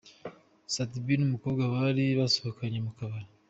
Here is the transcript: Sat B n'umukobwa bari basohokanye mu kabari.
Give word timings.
Sat 0.73 0.91
B 1.05 1.07
n'umukobwa 1.19 1.63
bari 1.73 2.05
basohokanye 2.19 2.79
mu 2.85 2.91
kabari. 2.97 3.27